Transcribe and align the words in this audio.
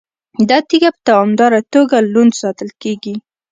دا 0.49 0.57
تیږه 0.69 0.89
په 0.95 1.01
دوامداره 1.07 1.59
توګه 1.73 1.97
لوند 2.13 2.31
ساتل 2.41 2.69
کیږي. 2.81 3.15